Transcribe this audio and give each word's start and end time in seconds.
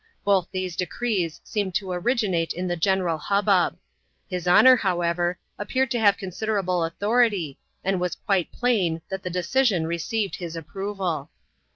Both 0.25 0.47
these 0.51 0.75
decrees 0.75 1.39
seemed 1.43 1.75
to 1.75 1.91
originate 1.91 2.53
in 2.53 2.67
the 2.67 2.75
general 2.75 3.19
hubbub. 3.19 3.77
His 4.27 4.47
Honour, 4.47 4.77
however, 4.77 5.37
ap 5.59 5.69
peared 5.69 5.91
to 5.91 5.99
have 5.99 6.17
considerable 6.17 6.83
authority, 6.83 7.59
and 7.83 7.97
it 7.97 7.99
was 7.99 8.15
quite 8.15 8.51
plain 8.51 9.03
that 9.11 9.21
the 9.21 9.29
decision 9.29 9.85
received 9.85 10.37
his 10.37 10.55
approval. 10.55 11.29